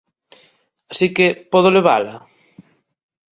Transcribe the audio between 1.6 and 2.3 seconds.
levala?